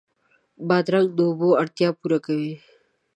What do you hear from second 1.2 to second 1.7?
اوبو